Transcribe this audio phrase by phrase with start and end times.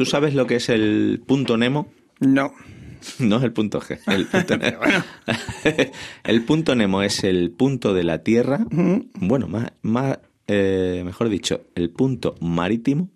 [0.00, 1.92] ¿Tú sabes lo que es el punto Nemo?
[2.20, 2.54] No.
[3.18, 3.98] No es el punto G.
[4.06, 4.80] El punto, Nemo.
[6.24, 8.66] el punto Nemo es el punto de la Tierra.
[9.16, 13.10] Bueno, más, más eh, mejor dicho, el punto marítimo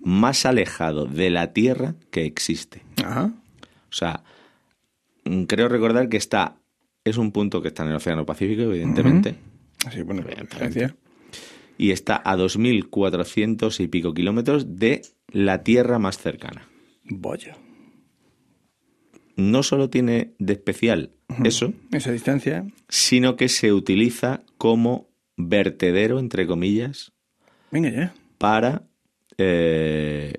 [0.00, 2.84] más alejado de la Tierra que existe.
[3.04, 3.32] Ajá.
[3.90, 4.22] O sea,
[5.24, 6.54] mm, creo recordar que está.
[7.02, 9.34] Es un punto que está en el Océano Pacífico, evidentemente.
[9.84, 10.94] Así, bueno, Evidentemente.
[11.78, 16.68] Y está a 2.400 y pico kilómetros de la Tierra más cercana.
[17.04, 17.56] Vaya.
[19.36, 21.12] No solo tiene de especial
[21.44, 22.66] eso, Esa distancia.
[22.88, 27.12] sino que se utiliza como vertedero, entre comillas,
[27.70, 28.14] Venga ya.
[28.38, 28.82] para
[29.36, 30.32] eh,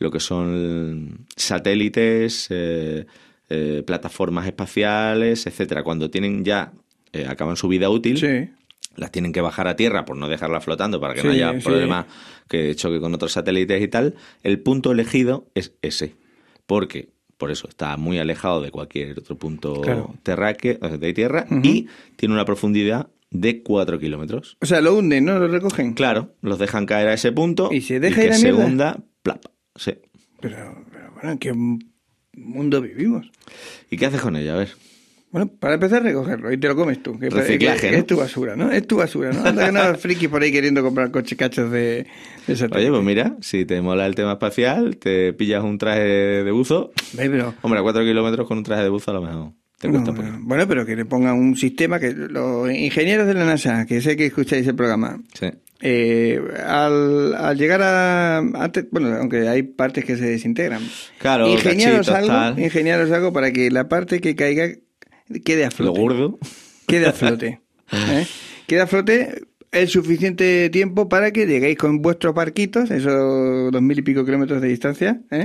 [0.00, 3.06] lo que son satélites, eh,
[3.48, 5.84] eh, plataformas espaciales, etcétera.
[5.84, 6.72] Cuando tienen ya
[7.12, 8.50] eh, acaban su vida útil, Sí.
[8.96, 11.52] Las tienen que bajar a tierra por no dejarla flotando para que Sí, no haya
[11.54, 11.64] sí.
[11.64, 12.06] problema
[12.48, 14.14] que choque con otros satélites y tal.
[14.42, 16.14] El punto elegido es ese,
[16.66, 20.14] porque por eso está muy alejado de cualquier otro punto Claro.
[20.22, 24.58] terráqueo, eh, de tierra y tiene una profundidad de 4 kilómetros.
[24.60, 25.38] O sea, lo hunden, ¿no?
[25.38, 25.94] Lo recogen.
[25.94, 28.66] Claro, los dejan caer a ese punto ¿Y se deja que ir a se mierda?
[28.66, 29.44] hunda, plap.
[29.74, 29.94] Sí.
[30.40, 31.52] Pero, pero bueno, ¿en qué
[32.34, 33.30] mundo vivimos?
[33.90, 34.54] ¿Y qué haces con ella?
[34.54, 34.70] A ver.
[35.32, 37.18] Bueno, para empezar, recogerlo y te lo comes tú.
[37.18, 37.96] Que, Reciclaje.
[37.96, 38.70] Es tu basura, ¿no?
[38.70, 39.44] Es tu basura, ¿no?
[39.44, 42.06] Anda que no friki por ahí queriendo comprar coches cachos de,
[42.46, 42.78] de satélite.
[42.78, 46.00] Oye, pues mira, si te mola el tema espacial, te pillas un traje
[46.44, 46.92] de buzo.
[47.14, 49.88] Ve, pero- Hombre, a 4 kilómetros con un traje de buzo a lo mejor te
[49.88, 50.36] cuesta No, poquito.
[50.42, 54.16] bueno, pero que le pongan un sistema que los ingenieros de la NASA, que sé
[54.16, 55.46] que escucháis el programa, Sí.
[55.80, 60.82] eh, al, al llegar a antes, bueno, aunque hay partes que se desintegran,
[61.18, 62.58] Claro, ingeniaros cachitos, algo, tal.
[62.60, 64.68] ingeniaros algo para que la parte que caiga
[65.44, 66.00] quede a Lo flote.
[66.00, 66.38] gordo.
[66.86, 67.60] Quede a flote.
[67.92, 68.26] ¿eh?
[68.66, 73.98] Quede a flote el suficiente tiempo para que lleguéis con vuestros barquitos, esos dos mil
[73.98, 75.44] y pico kilómetros de distancia, ¿eh?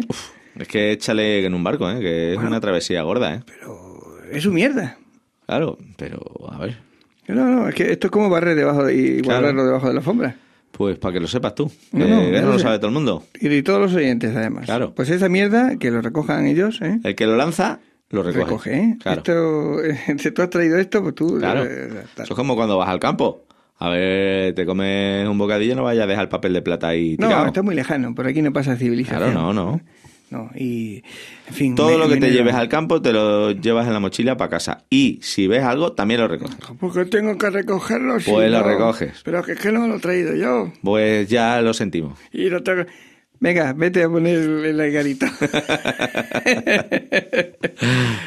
[0.59, 1.99] Es que échale en un barco, ¿eh?
[1.99, 3.35] que es una travesía gorda.
[3.35, 3.39] ¿eh?
[3.45, 4.97] pero es su mierda.
[5.45, 6.19] Claro, pero
[6.51, 6.77] a ver.
[7.27, 9.39] No, no, es que esto es como barrer debajo de- y Claro.
[9.41, 10.35] guardarlo debajo de la alfombra.
[10.71, 11.71] Pues para que lo sepas tú.
[11.91, 12.63] No, lo lo sé.
[12.63, 13.25] sabe todo el mundo.
[13.39, 14.65] Y de todos los oyentes, además.
[14.65, 14.93] Claro.
[14.93, 16.99] Pues esa mierda, que lo recojan ellos, ¿eh?
[17.03, 18.43] El que lo lanza, lo recoge.
[18.45, 18.97] Recoge, ¿eh?
[19.01, 19.17] Claro.
[19.19, 21.37] Esto, si tú has traído esto, pues tú...
[21.39, 21.63] Claro.
[21.65, 22.25] eh, tal.
[22.25, 23.43] Eso es como cuando vas al campo.
[23.79, 27.15] A ver, te comes un bocadillo, no vayas a dejar el papel de plata ahí
[27.19, 27.45] No, tirado.
[27.47, 29.19] está muy lejano, por aquí no pasa civilización.
[29.19, 29.81] Claro, no, no.
[30.29, 31.03] No, y,
[31.47, 31.75] en fin...
[31.75, 34.49] Todo me- lo que te lleves al campo te lo llevas en la mochila para
[34.49, 34.83] casa.
[34.89, 36.57] Y si ves algo, también lo recoges.
[36.79, 38.19] Porque tengo que recogerlo.
[38.19, 38.63] si Pues lo no?
[38.67, 39.21] recoges.
[39.23, 40.73] Pero que es que no lo he traído yo.
[40.83, 42.19] Pues ya lo sentimos.
[42.33, 42.83] Y lo tengo...
[43.39, 45.25] Venga, vete a poner el el garito.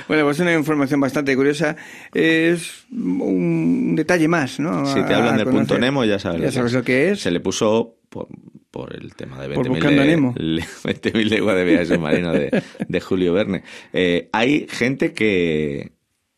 [0.08, 1.76] bueno, pues una información bastante curiosa.
[2.14, 4.86] Es un detalle más, ¿no?
[4.86, 5.78] Si te hablan del punto.
[5.78, 7.20] Nemo, ya sabes, Ya sabes lo que es.
[7.20, 8.28] Se le puso por,
[8.70, 10.34] por el tema de Por 20.000 Buscando a de- Nemo.
[10.38, 13.62] le- 20.000 leguas de viaje submarino de, de Julio Verne.
[13.92, 15.92] Eh, hay gente que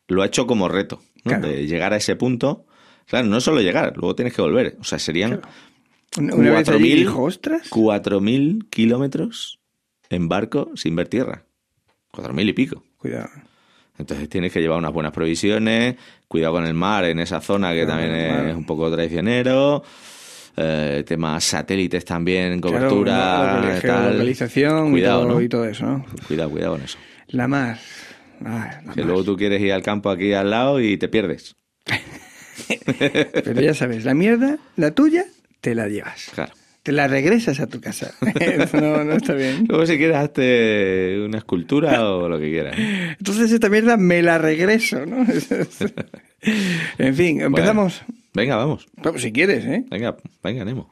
[0.07, 1.29] lo ha hecho como reto, ¿no?
[1.31, 1.47] Claro.
[1.47, 2.65] de llegar a ese punto.
[3.07, 4.77] Claro, no solo llegar, luego tienes que volver.
[4.79, 5.41] O sea, serían
[6.17, 7.69] Una, una vez allí 4.000 dijo, ostras.
[7.71, 9.59] 4.000 kilómetros
[10.09, 11.43] en barco sin ver tierra.
[12.13, 12.83] 4.000 y pico.
[12.97, 13.29] Cuidado.
[13.97, 15.95] Entonces tienes que llevar unas buenas provisiones,
[16.27, 18.49] cuidado con el mar en esa zona que Claro, también claro.
[18.49, 19.83] es un poco traicionero,
[20.57, 23.71] eh, temas satélites también, cobertura, y
[24.91, 25.41] Cuidado, todo, ¿no?
[25.41, 26.05] y todo eso, ¿no?
[26.27, 26.97] Cuidado, cuidado con eso.
[27.27, 27.77] La mar.
[28.43, 29.05] Ah, la Que mar.
[29.07, 31.55] luego tú quieres ir al campo aquí al lado y te pierdes.
[33.43, 35.25] Pero ya sabes, la mierda, la tuya,
[35.63, 36.29] te la llevas.
[36.35, 36.51] Claro.
[36.83, 38.13] Te la regresas a tu casa.
[38.37, 39.65] Eso no, no está bien.
[39.69, 42.75] Luego si quieres hazte una escultura o lo que quieras.
[42.77, 45.25] Entonces esta mierda me la regreso, ¿no?
[46.97, 48.01] en fin, empezamos.
[48.33, 48.87] Venga, vamos.
[48.97, 49.85] Vamos, si quieres, ¿eh?
[49.89, 50.91] Venga, venga, Nemo.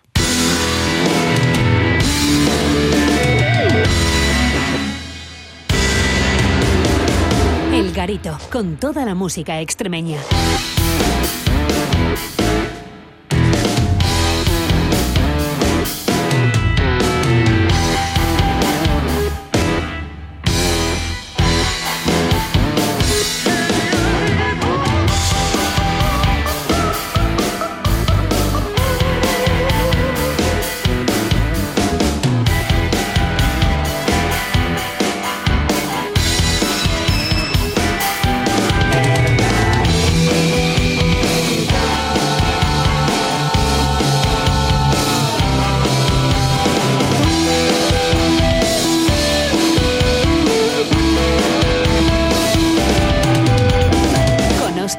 [7.74, 10.20] El Garito, con toda la música extremeña.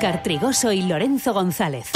[0.02, 1.86] Óscar Trigoso y Lorenzo González.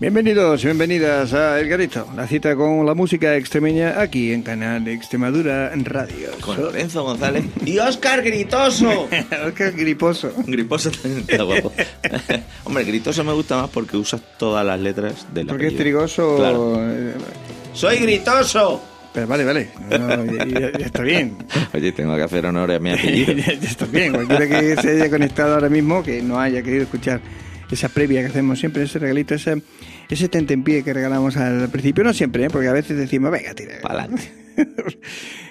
[0.00, 5.70] Bienvenidos, bienvenidas a El Garito, la cita con la música extremeña aquí en Canal Extremadura
[5.76, 6.30] Radio.
[6.40, 9.08] Con Lorenzo González y Oscar Gritoso.
[9.46, 10.32] Oscar Griposo.
[10.44, 11.72] Griposo también está guapo.
[12.64, 16.34] Hombre, Gritoso me gusta más porque usa todas las letras del Porque es trigoso.
[16.36, 16.74] Claro.
[16.80, 17.14] eh,
[17.74, 18.97] ¡Soy Gritoso!
[19.18, 19.68] Pero vale, vale.
[19.98, 21.36] No, ya, ya- ya está bien.
[21.74, 23.32] Oye, tengo que hacer honor a mi apellido.
[23.36, 24.12] ya, está bien.
[24.12, 27.20] Cualquiera que se haya conectado ahora mismo, que no haya querido escuchar
[27.68, 29.60] esa previa que hacemos siempre, ese regalito, ese,
[30.08, 32.48] ese tentempié que regalamos al principio, no siempre, ¿eh?
[32.50, 33.74] porque a veces decimos, venga, tira.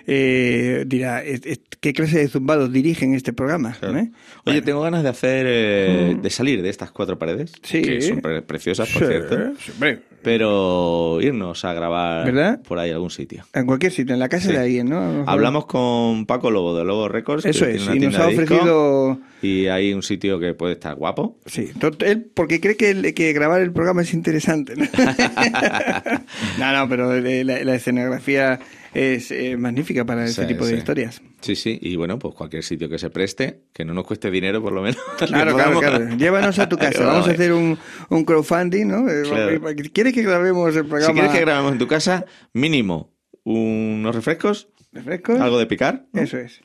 [0.09, 3.77] Eh, dirá, "¿Es- es- ¿qué clase de zumbados dirigen este programa?
[3.81, 3.87] ¿Eh?
[3.87, 4.11] Oye,
[4.45, 7.81] Bueno, tengo ganas de hacer, eh, de salir de estas cuatro paredes, Sí.
[7.81, 12.59] que son pre- preciosas, por sí, cierto, sí, hombre, pero irnos a grabar ¿Verdad?
[12.67, 13.43] por ahí algún sitio.
[13.53, 14.53] en cualquier sitio, en la casa Sí.
[14.53, 15.23] de alguien, ¿no?
[15.25, 18.27] Hablamos con Paco Lobo de Lobo Records, que Eso tiene es, una y nos ha
[18.27, 19.19] ofrecido...
[19.41, 21.39] y hay un sitio que puede estar guapo.
[21.45, 24.75] Sí, él porque cree que, el- que grabar el programa es interesante.
[24.75, 24.85] ¿no?
[26.59, 28.59] no, no, pero eh, la, la escenografía
[28.93, 30.77] es eh, magnífica para ese Sí, tipo de sí.
[30.77, 31.21] historias.
[31.41, 34.61] Sí, sí, y bueno, pues cualquier sitio que se preste, que no nos cueste dinero
[34.61, 34.97] por lo menos.
[35.27, 36.17] Claro, claro, claro.
[36.17, 37.05] Llévanos a tu casa.
[37.05, 37.77] Vamos a hacer un,
[38.09, 39.07] un crowdfunding, ¿no?
[39.09, 39.61] Eh, Claro.
[39.93, 41.07] ¿Quieres que grabemos el programa?
[41.07, 43.13] Si quieres que grabemos en tu casa, mínimo
[43.43, 45.39] unos refrescos, ¿Refrescos?
[45.39, 46.05] algo de picar.
[46.11, 46.21] ¿no?
[46.21, 46.59] Eso es.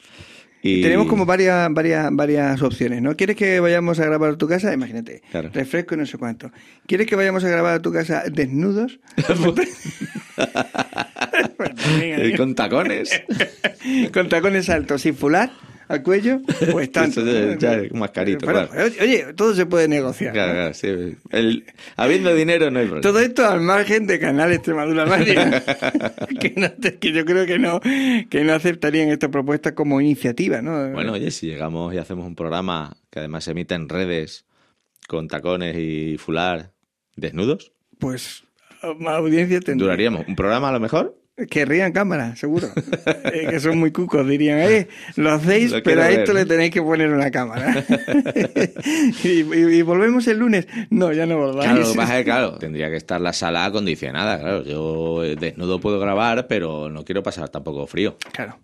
[0.64, 3.16] Y Tenemos como varias, varias, varias opciones, ¿no?
[3.16, 4.72] ¿Quieres que vayamos a grabar a tu casa?
[4.72, 5.50] Imagínate, Claro.
[5.52, 6.52] refresco y no sé cuánto.
[6.86, 9.00] ¿Quieres que vayamos a grabar a tu casa desnudos?
[12.36, 13.22] Con tacones.
[14.12, 15.50] con tacones altos, sin fular
[15.92, 16.40] al cuello,
[16.72, 17.20] pues tanto.
[17.20, 18.90] Eso ya- es más carito, Bueno, claro.
[19.00, 20.32] oye, todo se puede negociar.
[20.32, 20.58] Claro, ¿no?
[20.58, 21.16] claro, sí.
[21.30, 21.64] El-
[21.96, 23.02] habiendo dinero no hay problema.
[23.02, 25.34] Todo esto al margen de Canal Extremadura Radio,
[26.40, 26.68] que, no
[27.00, 30.90] que yo creo que no, que no aceptarían esta propuesta como iniciativa, ¿no?
[30.90, 34.46] Bueno, oye, si llegamos y hacemos un programa que además se emite en redes
[35.08, 36.72] con tacones y fular
[37.16, 38.44] desnudos, pues
[38.98, 39.84] más audiencia tendría.
[39.86, 41.16] duraríamos un programa a lo mejor.
[41.50, 42.68] Querrían cámara, seguro.
[43.32, 46.20] Eh, que son muy cucos, dirían, eh, lo hacéis, Lo pero a ver.
[46.20, 47.82] esto le tenéis que poner una cámara.
[49.24, 50.66] y, y- y volvemos el lunes.
[50.90, 51.64] No, ya no volváis.
[51.70, 54.62] Claro, lo que pasa es que, claro, tendría que estar la sala acondicionada, claro.
[54.64, 58.16] Yo eh, desnudo puedo grabar, pero no quiero pasar tampoco frío.
[58.32, 58.58] Claro.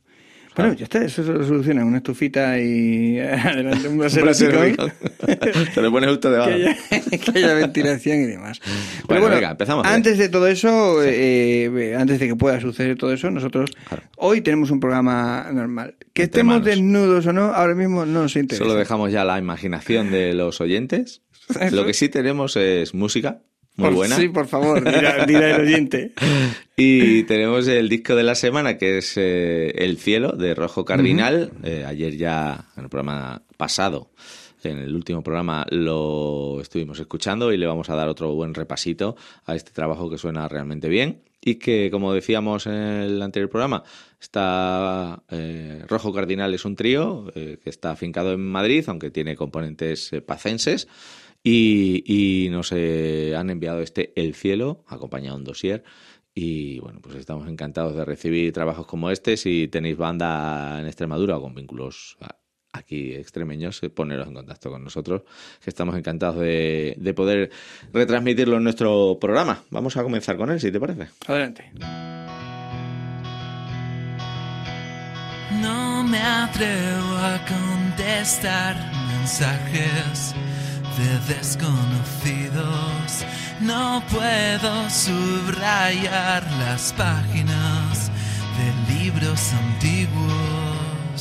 [0.58, 1.84] Bueno, ya está, eso se lo soluciona.
[1.84, 4.88] Una estufita y adelante un erótico,
[5.74, 6.50] Te lo pones justo debajo.
[6.50, 6.76] que, haya,
[7.32, 8.60] que haya ventilación y demás.
[9.06, 9.88] Bueno, venga, empezamos, ¿eh?
[9.90, 14.02] Antes de todo eso, eh, antes de que pueda suceder todo eso, nosotros Claro.
[14.16, 15.94] hoy tenemos un programa normal.
[16.12, 16.66] Que Entre estemos manos.
[16.66, 18.64] desnudos o no, ahora mismo no nos interesa.
[18.64, 21.22] Solo dejamos ya la imaginación de los oyentes.
[21.70, 23.40] Lo que sí tenemos es música,
[23.78, 24.16] muy Por- buena.
[24.16, 26.12] Sí, por favor, dirá, dirá el oyente.
[26.80, 31.50] Y tenemos el disco de la semana que es eh, El cielo de Rojo Cardinal.
[31.64, 34.12] Eh, ayer ya, en el programa pasado,
[34.62, 39.16] en el último programa, lo estuvimos escuchando y le vamos a dar otro buen repasito
[39.44, 41.22] a este trabajo que suena realmente bien.
[41.40, 43.82] Y que, como decíamos en el anterior programa,
[44.20, 49.34] está eh, Rojo Cardinal es un trío eh, que está afincado en Madrid, aunque tiene
[49.34, 50.86] componentes eh, pacenses.
[51.42, 55.84] Y, y nos eh, han enviado este El Cielo, acompañado de un dossier.
[56.34, 59.36] Y bueno, pues estamos encantados de recibir trabajos como este.
[59.36, 62.16] Si tenéis banda en Extremadura o con vínculos
[62.72, 65.22] aquí extremeños, eh, poneros en contacto con nosotros,
[65.62, 67.50] que estamos encantados de, de poder
[67.92, 69.62] retransmitirlo en nuestro programa.
[69.70, 71.08] Vamos a comenzar con él, si te parece.
[71.26, 71.72] Adelante.
[75.60, 78.76] No me atrevo a contestar
[79.08, 80.34] mensajes
[80.98, 83.24] de desconocidos.
[83.60, 88.10] No puedo subrayar las páginas
[88.58, 91.20] de libros antiguos.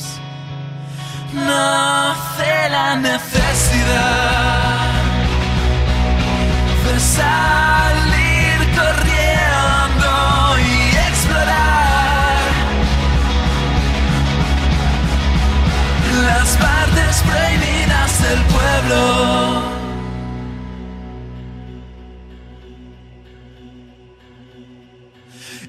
[1.32, 4.88] No hace la necesidad
[6.84, 10.12] de salir corriendo
[10.58, 12.38] y explorar
[16.26, 17.77] las partes prohibidas
[18.20, 19.62] del pueblo.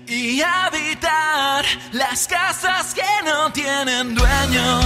[0.08, 4.82] Y habitar las casas que no tienen dueño.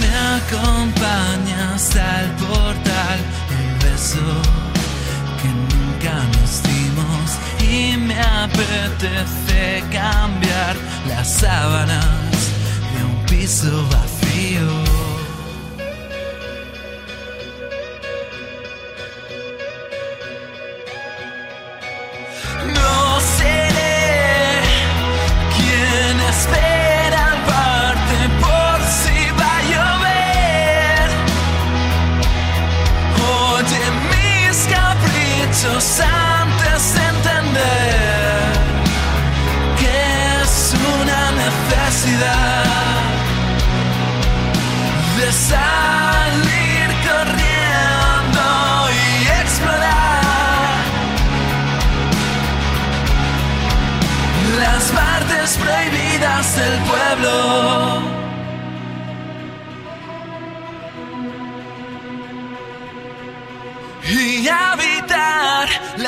[0.00, 3.18] Me acompaña hasta el portal
[3.50, 4.26] el beso
[5.40, 6.33] que nunca
[8.14, 10.76] me apetece cambiar
[11.08, 12.06] las sábanas
[12.96, 14.83] de un piso vacío.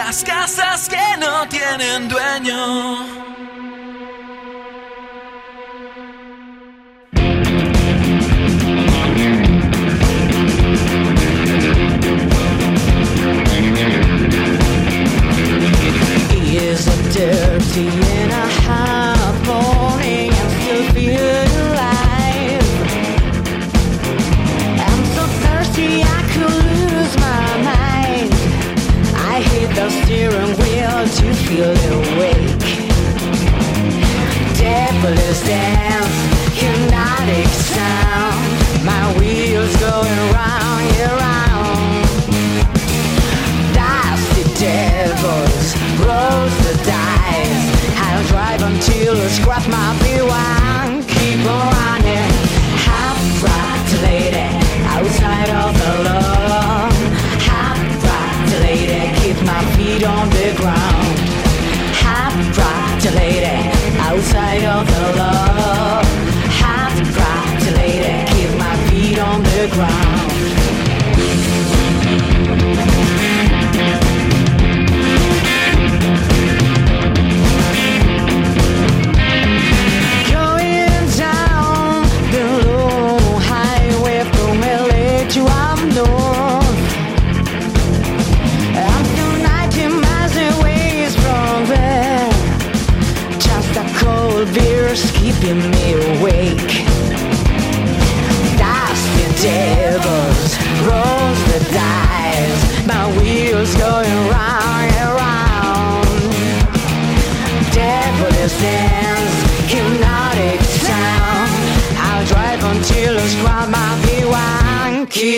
[0.06, 3.05] Las casas que no tienen dueño.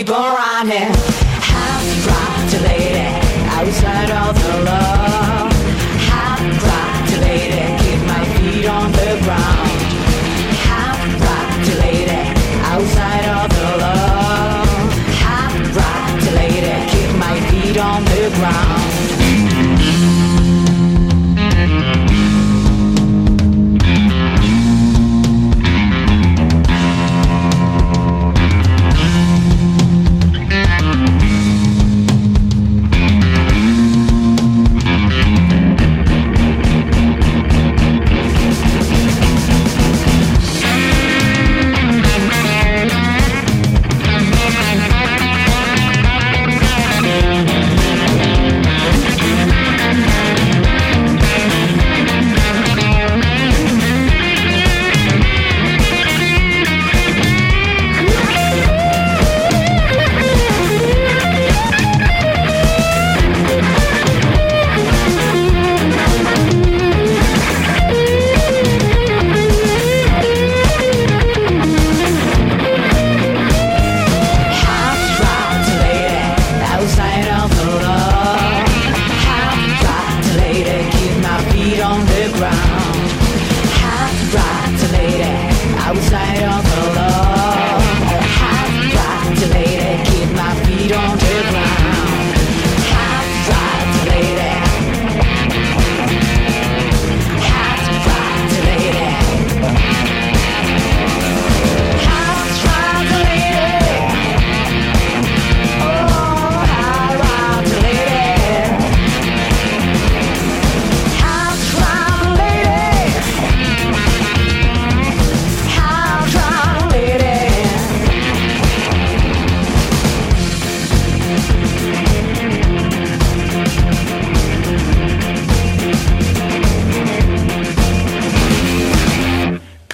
[0.08, 1.17] Keep on running,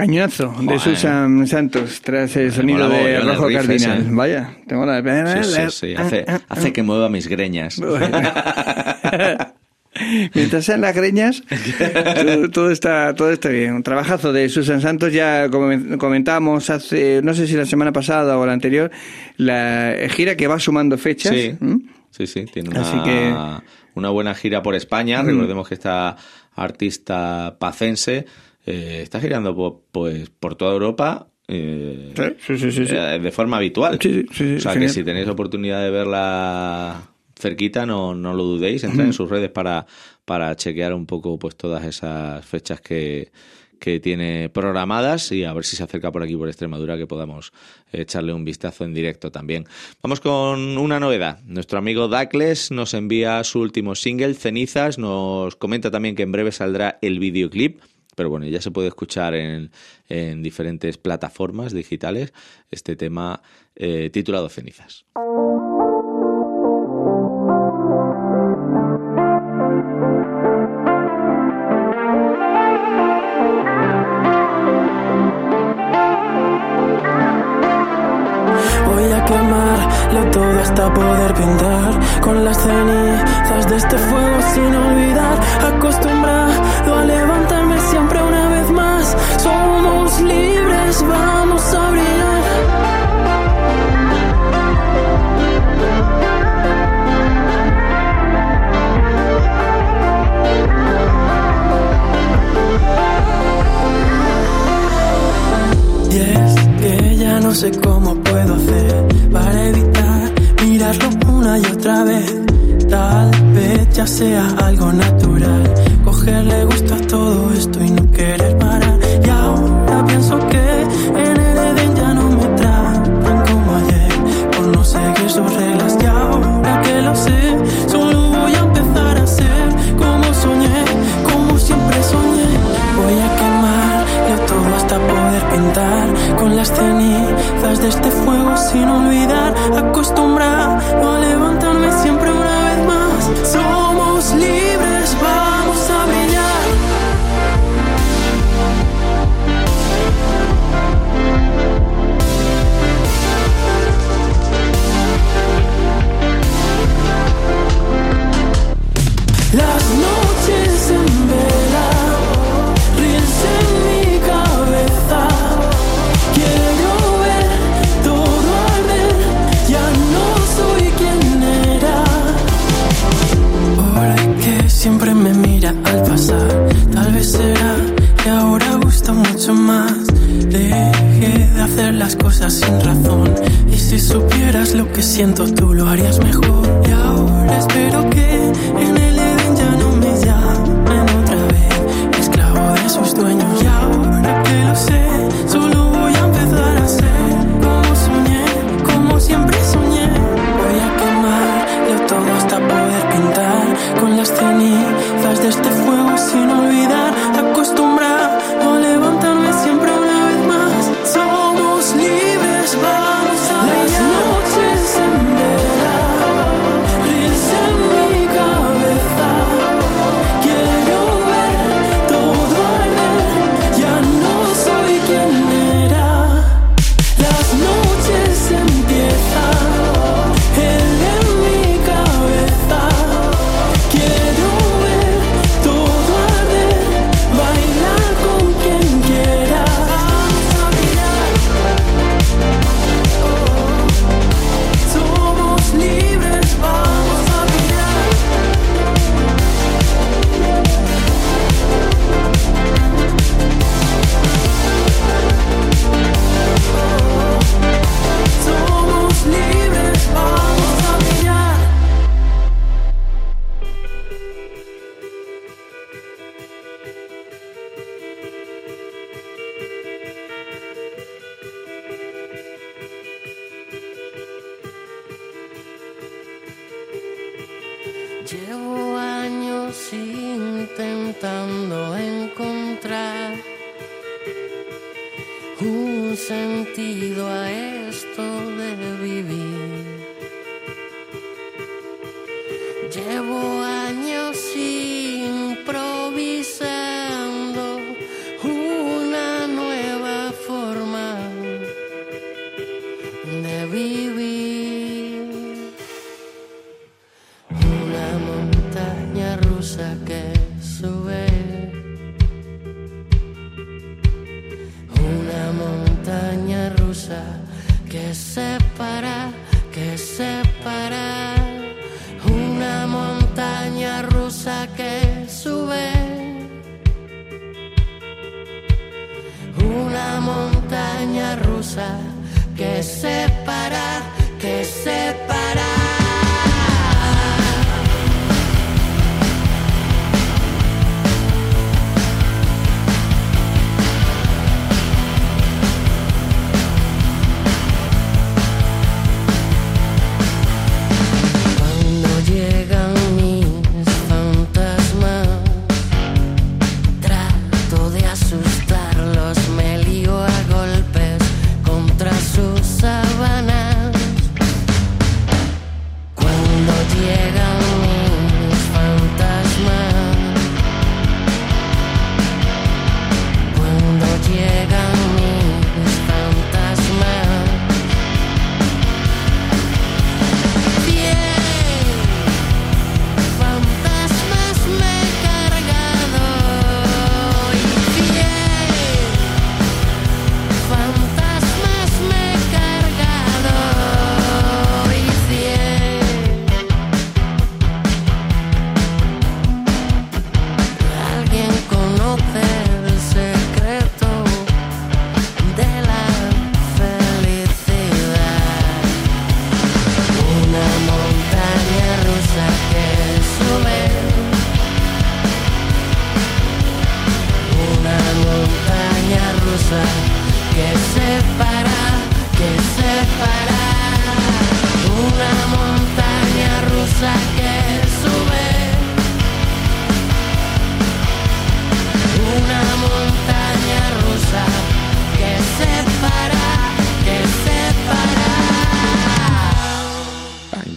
[0.07, 0.81] Cañonazo de Joder.
[0.81, 4.01] Susan Santos tras el sonido mola de Rojo riff Cardinal.
[4.03, 4.11] ese.
[4.11, 5.43] Vaya, tengo la...
[5.45, 5.95] Sí, sí, sí.
[5.97, 7.81] Hace, hace que mueva mis greñas.
[10.35, 11.43] Mientras sean las greñas,
[12.17, 13.75] todo, todo está, todo está bien.
[13.75, 18.45] Un trabajazo de Susan Santos, ya comentábamos hace, no sé si la semana pasada o
[18.45, 18.91] la anterior,
[19.37, 21.33] la gira que va sumando fechas.
[21.33, 21.55] Sí,
[22.11, 23.35] sí, sí, tiene una, Así que-
[23.95, 25.23] una buena gira por España.
[25.23, 25.27] Mm.
[25.27, 26.17] Recordemos que esta
[26.57, 28.27] artista pacense
[28.67, 31.29] eh, está girando pues por toda Europa.
[31.47, 33.99] Eh, sí, sí, sí, eh, De forma habitual.
[34.01, 38.85] Sí, sí, o sea que si tenéis oportunidad de verla cerquita, no, no lo dudéis.
[38.85, 39.07] Entrad uh -huh.
[39.09, 39.87] en sus redes para,
[40.25, 43.31] para chequear un poco pues todas esas fechas que,
[43.79, 47.53] que tiene programadas y a ver si se acerca por aquí, por Extremadura, que podamos
[47.93, 49.67] echarle un vistazo en directo también.
[50.03, 51.41] Vamos con una novedad.
[51.45, 56.53] Nuestro amigo Dacles nos envía su último single, Cenizas, nos comenta también que en breve
[56.53, 57.81] saldrá el videoclip
[58.15, 59.71] pero bueno, ya se puede escuchar en,
[60.09, 62.33] en diferentes plataformas digitales
[62.71, 63.43] este tema
[63.77, 65.05] eh, titulado Cenizas.
[78.87, 85.39] voy a quemarlo todo hasta poder pintar con las cenizas de este fuego sin olvidar,
[85.61, 87.24] acostumbrado a leer
[91.03, 92.45] Vamos a brillar.
[107.19, 107.71] Ya no sé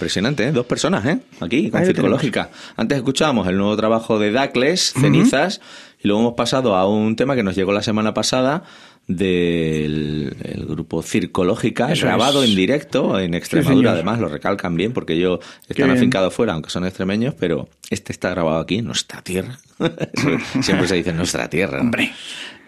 [0.07, 0.51] Impresionante, ¿eh?
[0.53, 1.19] Dos personas, ¿eh?
[1.41, 2.49] Aquí, con Circológica.
[2.77, 5.59] Antes escuchábamos el nuevo trabajo de Dacles, Cenizas,
[6.01, 8.63] y luego hemos pasado a un tema que nos llegó la semana pasada
[9.07, 12.49] del el grupo Circológica, Eso grabado es.
[12.49, 13.91] en directo en Extremadura.
[13.91, 18.29] Además, lo recalcan bien porque ellos están afincados fuera, aunque son extremeños, pero este está
[18.29, 19.59] grabado aquí en nuestra tierra.
[20.61, 21.81] Siempre se dice nuestra tierra.
[21.81, 22.13] Hombre.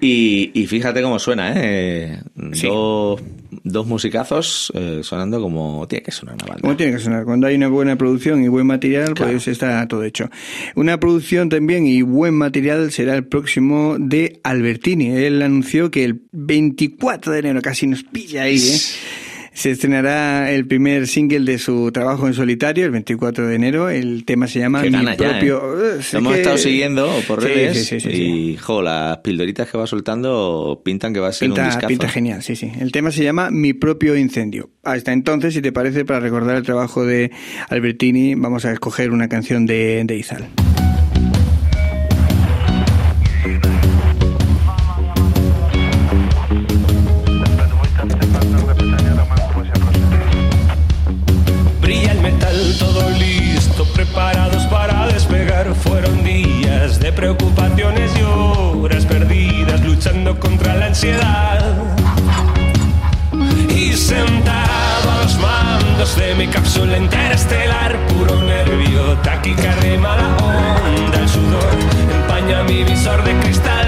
[0.01, 2.19] Y, y fíjate cómo suena, ¿eh?
[2.53, 2.67] Sí.
[2.67, 3.21] Dos,
[3.63, 6.61] dos musicazos eh, sonando como tiene que sonar una banda.
[6.61, 7.25] Como tiene que sonar.
[7.25, 9.33] Cuando hay una buena producción y buen material, Claro.
[9.33, 10.29] pues está todo hecho.
[10.75, 15.07] Una producción también y buen material será el próximo de Albertini.
[15.09, 18.77] Él anunció que el 24 de enero, casi nos pilla ahí, ¿eh?
[19.59, 23.89] Se estrenará el primer single de su trabajo en solitario, el 24 de enero.
[23.89, 25.57] El tema se llama Mi gana ya, propio...
[25.97, 25.97] ¿eh?
[26.01, 28.23] Sí Lo hemos que- estado siguiendo por redes sí, sí, sí, sí.
[28.23, 31.87] y, jo, las pildoritas que va soltando pintan que va a ser un discazo.
[31.87, 32.71] pinta genial, sí, sí.
[32.79, 34.69] El tema se llama Mi propio incendio.
[34.83, 37.29] Hasta entonces, si te parece, para recordar el trabajo de
[37.67, 40.47] Albertini, vamos a escoger una canción de, de Izal.
[56.99, 61.75] De preocupaciones y horas perdidas luchando contra la ansiedad.
[63.69, 71.29] Y sentado a los mandos de mi cápsula interestelar, puro nervio, taquicardia mala onda, el
[71.29, 71.73] sudor
[72.21, 73.78] empaña mi visor de cristal.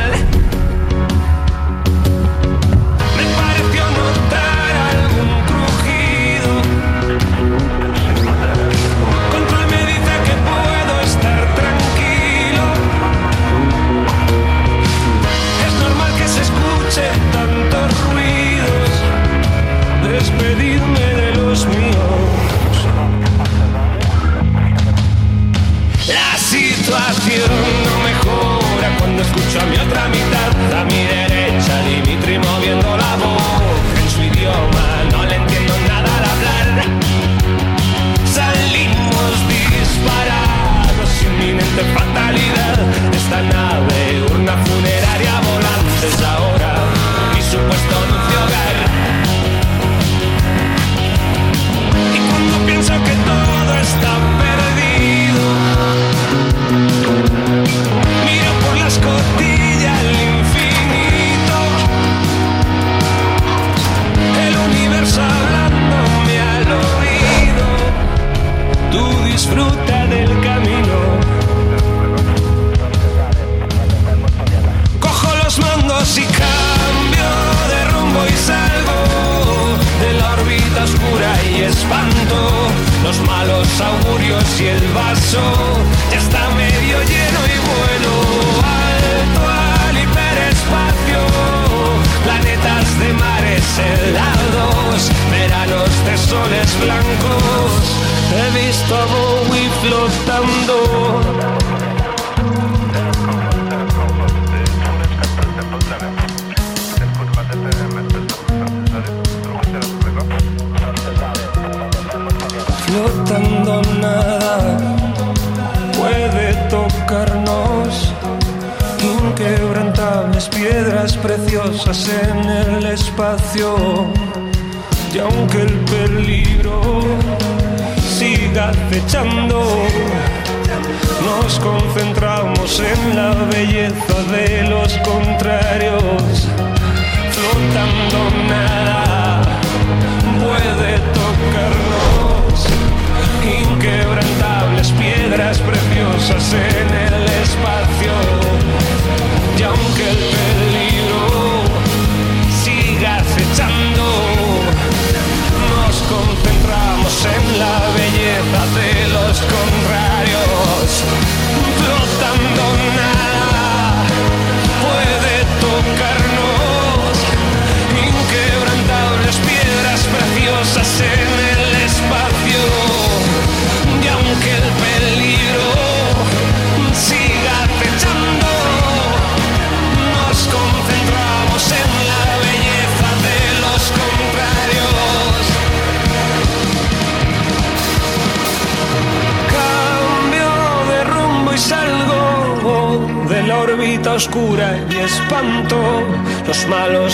[29.53, 30.50] Cuando escucho a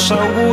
[0.10, 0.47] malos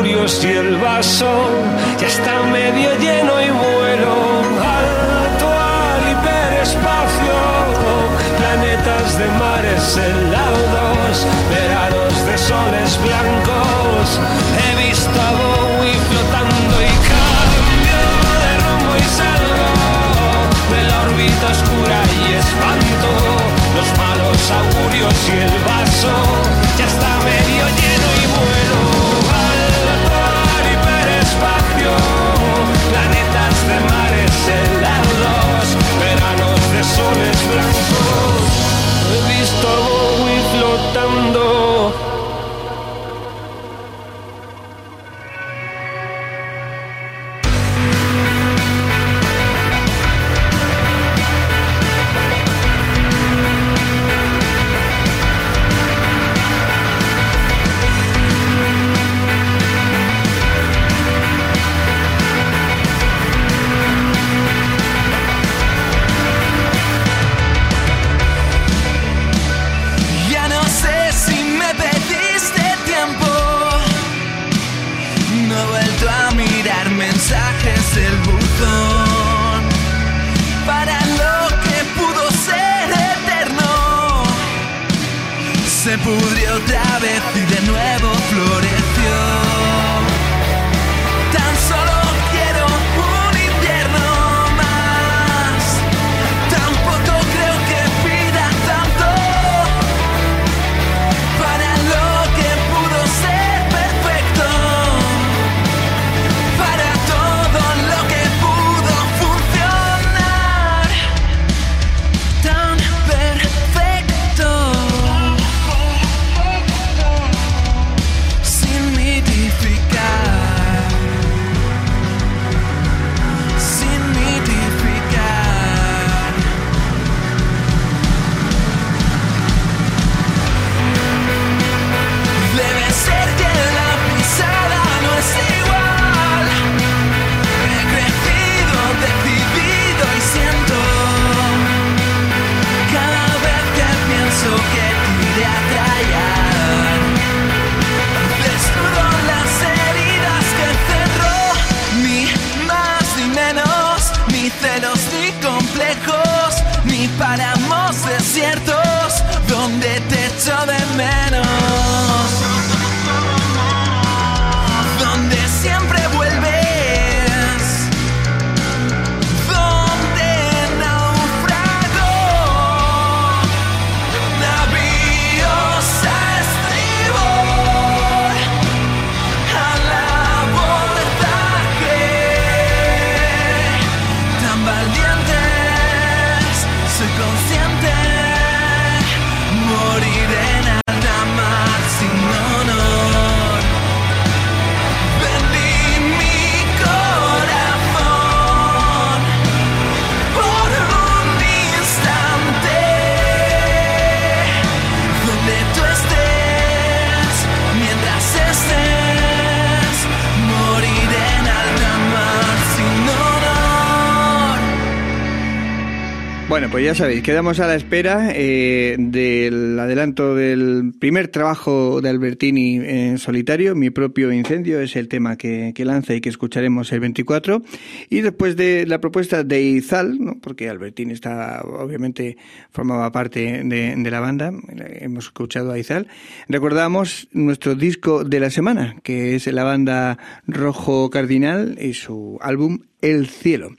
[216.95, 223.75] sabéis, quedamos a la espera eh, del adelanto del primer trabajo de Albertini en solitario.
[223.75, 227.63] Mi propio incendio es el tema que, lanza y que escucharemos el 24.
[228.11, 232.37] Y después de la propuesta de Izal, porque Albertini está, obviamente,
[232.71, 234.53] formaba parte de, de la banda,
[235.01, 236.07] hemos escuchado a Izal,
[236.49, 242.81] recordamos nuestro disco de la semana, que es la banda Rojo Cardinal y su álbum
[243.01, 243.71] El Cielo.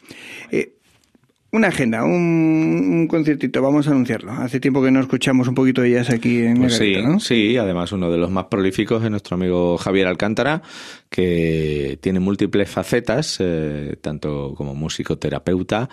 [0.51, 0.74] Eh,
[1.55, 4.33] una agenda, un, un conciertito, vamos a anunciarlo.
[4.33, 7.57] Hace tiempo que no escuchamos un poquito de jazz aquí en Pues el sí, sí,
[7.57, 10.61] además uno de los más prolíficos es nuestro amigo Javier Alcántara,
[11.09, 15.87] que tiene múltiples facetas, eh, tanto como músico terapeuta,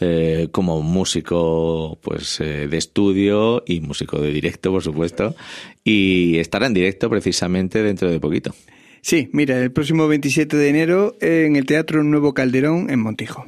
[0.00, 5.34] eh, como músico pues eh, de estudio y músico de directo, por supuesto,
[5.82, 8.54] y estará en directo precisamente dentro de poquito.
[9.00, 13.46] Sí, mira, el próximo 27 de enero en el Teatro Nuevo Calderón en Montijo.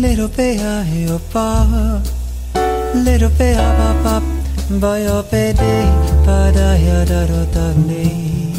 [0.00, 2.00] Little bit of your bar,
[2.94, 4.22] little bit of a
[4.80, 5.76] by your baby,
[6.24, 8.54] but I had a doggy.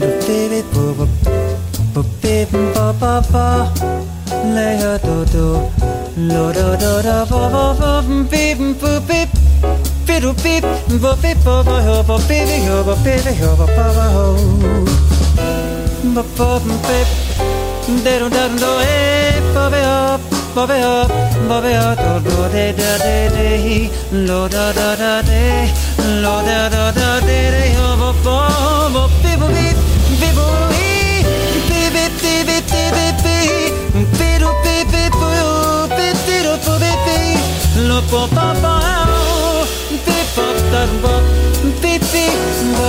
[0.00, 1.06] The baby, boo,
[1.94, 3.72] boo, baby, ba ba ba,
[4.54, 5.70] lay a do do,
[6.16, 9.28] lo do do do, ba ba ba, beep, boo, beep.
[10.06, 10.64] Fiddle beep,
[11.00, 14.26] bo beep, bo bo ho, bo baby ho, bo baby ho, bo ba ba ho.
[16.14, 17.08] Bo bo beep,
[18.02, 19.51] de do da do eh, bo be
[20.54, 21.08] ba be up
[21.48, 23.90] ba be up do do de da de de
[24.28, 25.44] lo da da da de
[26.22, 28.36] lo da da da de de ho bo bo
[28.94, 29.66] bo bi bo bi
[30.20, 30.88] bi bo bi
[31.68, 33.38] bi bi bi bi bi bi bi
[34.18, 35.30] bi ro bi bi bo
[35.96, 37.18] bi bi ro bo bi bi
[37.88, 38.74] lo po pa pa
[40.06, 41.14] bi pop da bo
[41.80, 42.26] bi bi
[42.76, 42.88] bo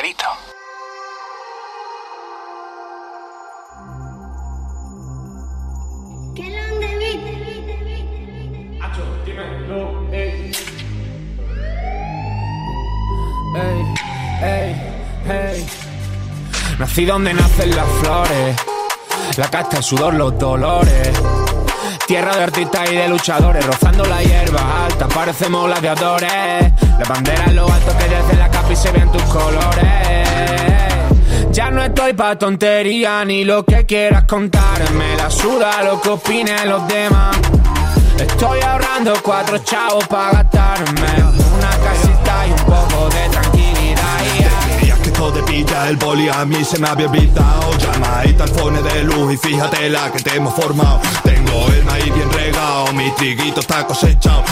[0.00, 0.24] Garito.
[13.54, 13.84] Ey,
[14.42, 14.74] ey,
[15.28, 15.66] ey.
[16.78, 18.56] Nací donde nacen las flores,
[19.36, 21.10] la casta, el sudor, los dolores.
[22.06, 26.89] Tierra de artistas y de luchadores, rozando la hierba alta, parecemos gladiadores.
[27.00, 29.88] La bandera en lo alto que desde la capa y se ven tus colores.
[31.50, 35.16] Ya no estoy pa' tontería ni lo que quieras contarme.
[35.16, 37.38] La suda lo que opinen los demás.
[38.18, 41.08] Estoy ahorrando cuatro chavos para gastarme
[41.56, 44.18] una casita y un poco de tranquilidad.
[44.82, 44.96] yeah.
[45.02, 49.04] Que todo pilla el boli a mí se me había olvidado Llamadita al phone de
[49.04, 53.60] luz y fíjate la que te hemos formado Tengo el maíz bien regado, mi triguito
[53.60, 54.44] está cosechado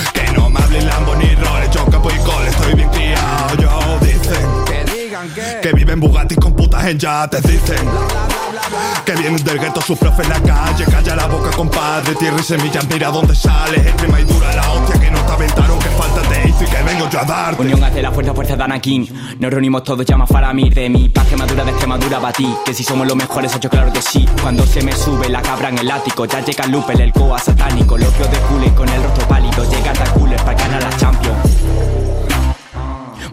[0.58, 3.98] Que no me hablen Lambo ni roles, yo capo y cole, estoy bien criado Yo
[4.00, 4.64] dicen.
[4.66, 8.47] Que digan que que viven Bugatti con putas en yates, dicen
[9.04, 12.42] que vienen del gueto sus profes en la calle Calla la boca compadre, tierra y
[12.42, 16.22] semillas Mira dónde sales, extrema y dura la hostia Que no te aventaron, que falta
[16.22, 19.08] te hizo Y que vengo yo a darte Unión hace la fuerza, fuerza de Anakin.
[19.38, 22.54] Nos reunimos todos, llama para mí, de mi paz, madura de Extremadura ti.
[22.64, 24.26] Que si somos los mejores, hecho claro que sí.
[24.42, 27.96] Cuando se me sube la cabra en el ático, ya llega Lupe, el coa satánico.
[27.96, 31.38] Los de Cooler con el rostro pálido, llega hasta Cooler para ganar la Champions.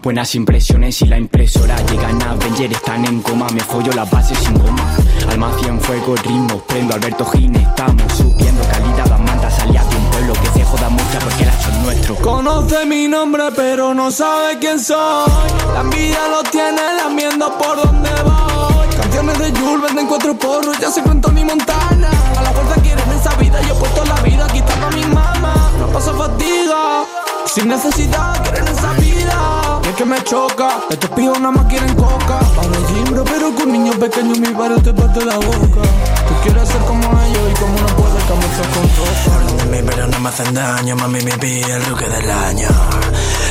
[0.06, 4.38] Buenas impresiones y la impresora llegan a Avenger, están en coma, me follo las bases
[4.38, 4.94] sin goma.
[5.28, 10.04] Alma 100 fuego, ritmo, prendo Alberto Gine, estamos subiendo calidad, la manta salía de un
[10.04, 12.14] pueblo que se joda mucho porque el es nuestro.
[12.18, 15.28] Conoce mi nombre pero no sabe quién soy.
[15.74, 18.86] La envidia lo tiene lamiendo por donde voy.
[18.96, 22.10] Canciones de Jules venden cuatro porros Ya se cuento mi montana.
[22.38, 25.72] A la fuerza quieren esa vida Yo he puesto la vida quitando a mi mamá.
[25.80, 27.04] No paso fatiga
[27.46, 30.80] Sin necesidad quieren esa vida Es que me choca.
[30.90, 32.40] Estos pijos nada más quieren coca.
[32.56, 35.82] Para gimbro pero con niños pequeños Mi padre te parte la boca.
[36.28, 40.20] Tú quieres ser como ellos Y como no puedes camuflar con ropa mí pero no
[40.20, 42.68] me hacen daño Mami me pide el rookie del año.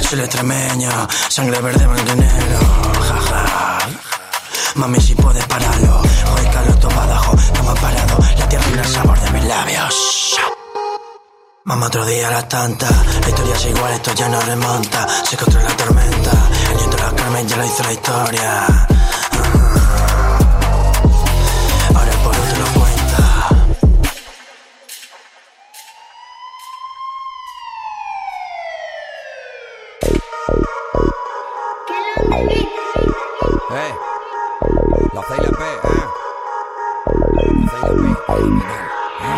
[0.10, 0.90] Soy extremeño
[1.30, 2.60] Sangre verde, negro.
[3.02, 3.90] Jaja
[4.76, 8.80] Mami si puedes pararlo Hoy Carlos todo abajo No me ha parado La tierra y
[8.80, 10.55] el sabor de mis labios
[11.66, 12.92] Mamá otro día a las tantas
[13.22, 15.08] La historia es igual, esto ya no remonta.
[15.26, 16.32] Se contra la tormenta.
[16.70, 18.88] El nieto de la Carmen ya lo hizo la historia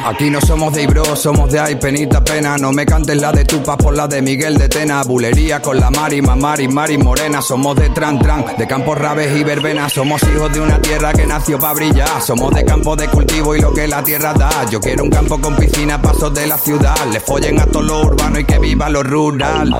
[0.07, 2.57] Aquí no somos de Ibro, somos de ay, penita pena.
[2.57, 5.03] No me cantes la de Tupas por la de Miguel de Tena.
[5.03, 7.41] Bulería con la Mari, Mamari, Mari Morena.
[7.41, 9.91] Somos de Tran Tran, de campos rabes y verbenas.
[9.91, 12.21] Somos hijos de una tierra que nació para brillar.
[12.21, 14.65] Somos de campo de cultivo y lo que la tierra da.
[14.69, 16.95] Yo quiero un campo con piscina, pasos de la ciudad.
[17.11, 19.75] Le follen a todo lo urbano y que viva lo rural.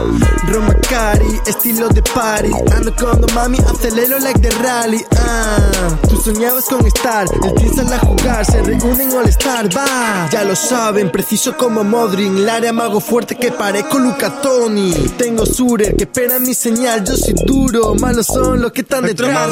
[0.49, 5.57] Roma Cari, estilo de party Ando con mami, acelero like de rally ah.
[6.07, 11.11] Tú soñabas con estar, sale a jugar Se reúnen all star, va ya, lo saben,
[11.11, 14.91] preciso como Modric, el área mago fuerte que parezco Luca Toni.
[15.17, 19.49] Tengo Surer que espera mi señal, yo soy duro, malos son los que están detrás.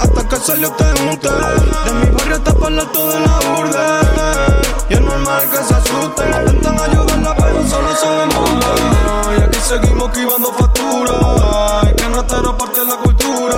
[0.00, 1.28] Hasta que salió te unte.
[1.28, 4.68] De mi barrio hasta para el de la urde.
[4.90, 10.08] Y es normal que se asusten, intentan ayudarla, pero solo se ven Y aquí seguimos
[10.08, 11.80] esquivando factura.
[11.82, 13.56] Es que nuestra parte de la cultura.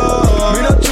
[0.55, 0.90] Mira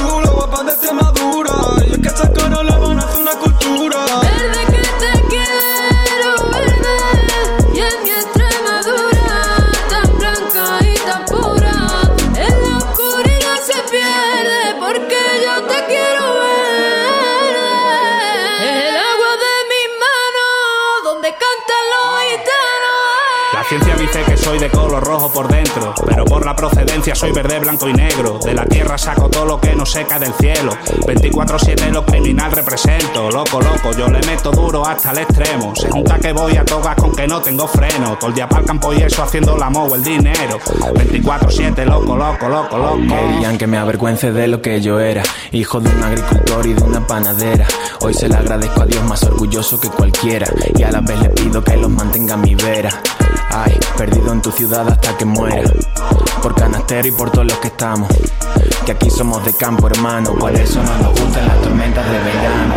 [25.19, 28.39] rojo por dentro, pero por la procedencia soy verde, blanco y negro.
[28.41, 30.71] De la tierra saco todo lo que no seca del cielo.
[31.05, 33.29] 24-7 lo criminal represento.
[33.29, 35.75] Loco, loco, yo le meto duro hasta el extremo.
[35.75, 38.17] Se junta que voy a togas con que no tengo freno.
[38.17, 40.57] Todo el día para el campo y eso haciendo la mo el dinero.
[40.59, 42.97] 24-7, loco, loco, loco, loco.
[42.97, 46.83] Querían que me avergüence de lo que yo era, hijo de un agricultor y de
[46.83, 47.67] una panadera.
[48.01, 50.47] Hoy se le agradezco a Dios más orgulloso que cualquiera,
[50.77, 52.89] y a la vez le pido que los mantenga a mi vera.
[53.51, 55.69] Ay, perdido en tu ciudad hasta que muera,
[56.41, 58.09] por canastero y por todos los que estamos.
[58.85, 62.75] Que aquí somos de campo, hermano, por eso no nos gustan las tormentas de verano.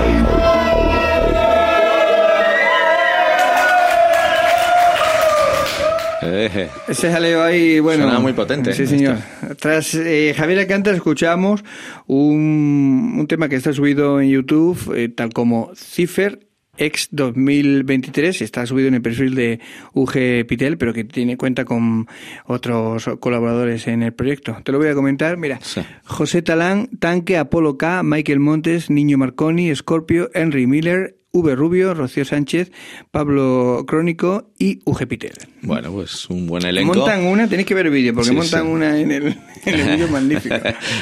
[6.24, 8.04] Eh, Ese jaleo ahí, bueno.
[8.04, 8.96] Suena muy potente, Sí, esto.
[8.96, 9.16] señor.
[9.58, 11.64] Tras eh, Javier Alcántara escuchamos
[12.06, 16.46] un, un tema que está subido en YouTube, eh, tal como Cipher
[16.78, 19.60] X 2023, está subido en el perfil de
[19.92, 22.06] UG Pitel, pero que tiene cuenta con
[22.46, 24.56] otros colaboradores en el proyecto.
[24.64, 25.60] Te lo voy a comentar, mira.
[26.04, 32.24] José Talán, Tanque, Apolo K, Michael Montes, Niño Marconi, Scorpio, Henry Miller, V Rubio, Rocío
[32.24, 32.72] Sánchez,
[33.10, 35.32] Pablo Crónico y UG Pitel.
[35.60, 36.94] Bueno, pues un buen elenco.
[36.94, 38.68] Montan una, tenéis que ver el vídeo, porque Sí, montan sí.
[38.68, 39.26] una en el,
[39.66, 40.56] en el vídeo magnífico.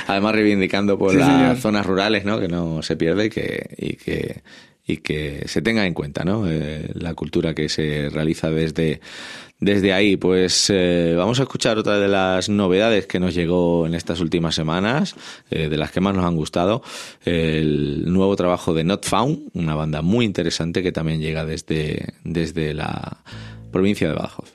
[0.09, 1.57] Además reivindicando por Sí, las señor.
[1.59, 2.41] zonas rurales, ¿no?
[2.41, 4.43] Que no se pierde y que, y que,
[4.91, 6.45] y que se tenga en cuenta, ¿no?
[6.49, 9.01] Eh, la cultura que se realiza desde,
[9.61, 10.17] desde ahí.
[10.17, 14.55] Pues eh, vamos a escuchar otra de las novedades que nos llegó en estas últimas
[14.55, 15.15] semanas,
[15.51, 16.83] eh, de las que más nos han gustado.
[17.25, 22.75] El nuevo trabajo de Not Found, una banda muy interesante que también llega desde, desde
[22.75, 23.23] la
[23.71, 24.55] provincia de Badajoz.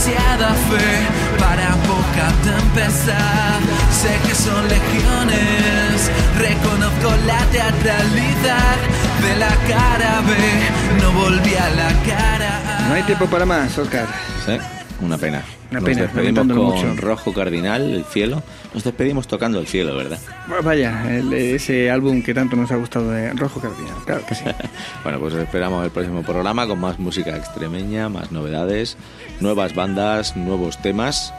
[0.00, 3.60] Demasiada fe para poca tempestad.
[3.90, 8.76] Sé que son legiones, reconozco la teatralidad
[9.22, 12.88] de la cara B, no volví a la cara A.
[12.88, 14.06] No hay tiempo para más, Oscar.
[14.46, 14.58] Sí,
[15.00, 15.42] una pena.
[15.70, 16.94] Una Nos pena, despedimos con mucho.
[16.96, 18.42] Rojo Cardinal, el cielo.
[18.74, 20.18] Nos despedimos tocando el cielo, ¿verdad?
[20.48, 24.34] Bueno, Vaya, el- ese álbum que tanto nos ha gustado de Rojo Cardinal, claro que
[24.34, 24.44] sí.
[25.02, 28.96] Bueno, pues esperamos el próximo programa con más música extremeña, más novedades,
[29.40, 31.32] nuevas bandas, nuevos temas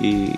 [0.00, 0.30] y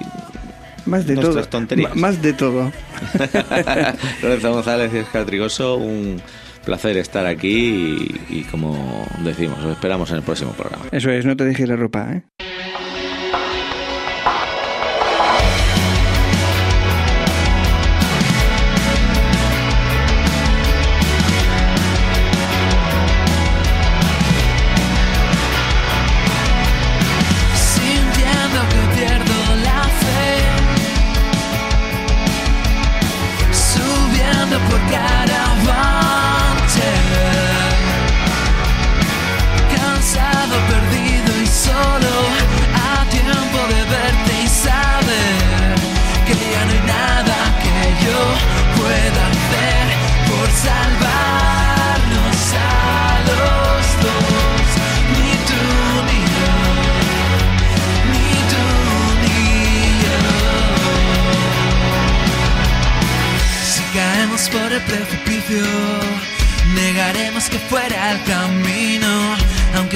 [0.86, 1.42] Más de todo.
[1.44, 1.94] tonterías.
[1.96, 2.72] Más de todo.
[4.22, 6.20] Lorenzo González y Oscar Trigoso, un
[6.64, 10.84] placer estar aquí y, y como decimos, os esperamos en el próximo programa.
[10.92, 12.22] Eso es, no te dejes la ropa, ¿eh?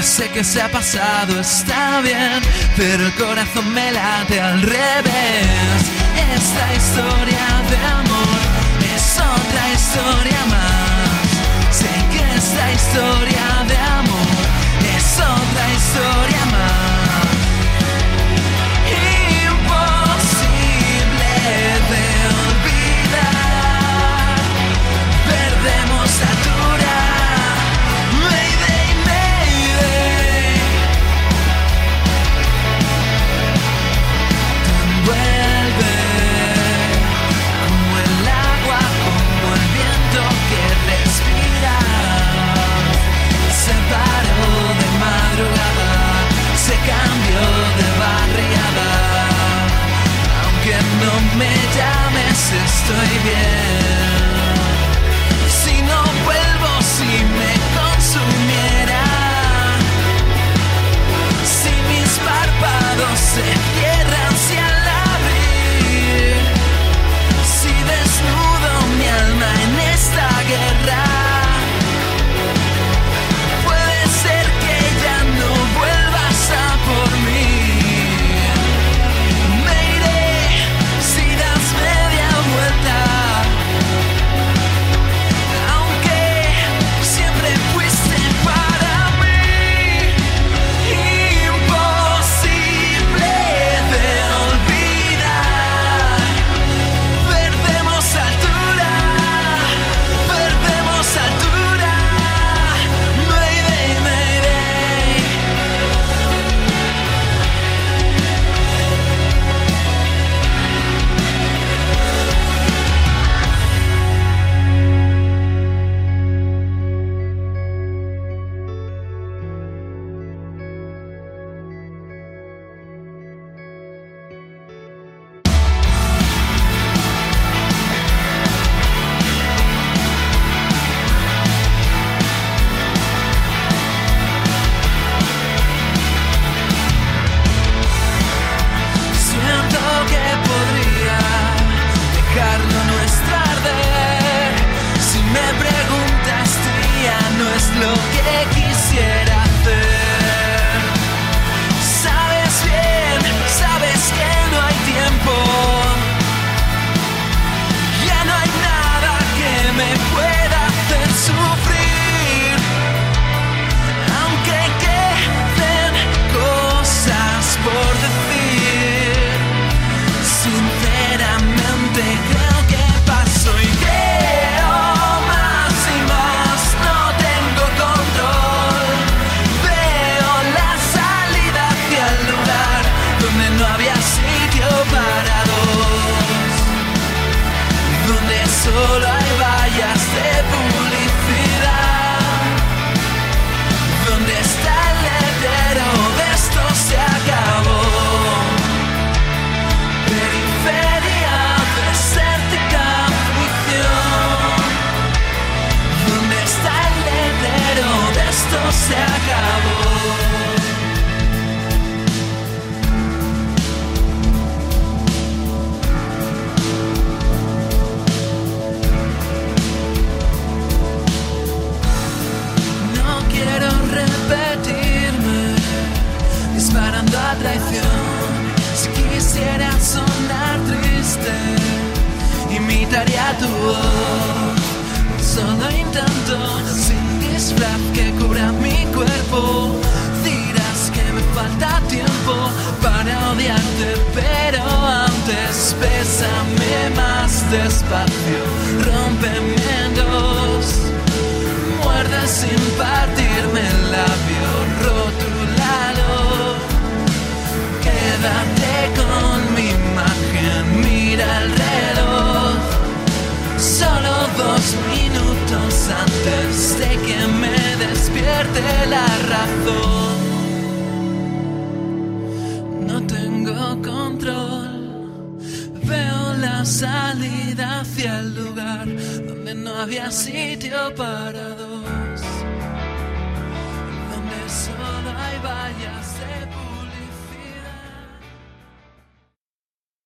[0.08, 2.40] Sé que se ha pasado, está bien,
[2.76, 5.80] pero el corazón me late al revés.
[6.34, 8.38] Esta historia de amor
[8.94, 11.76] es otra historia más.
[11.76, 14.48] Sé que esta historia de amor
[15.20, 16.77] otra historia más.
[51.38, 54.07] Me llames, estoy bien.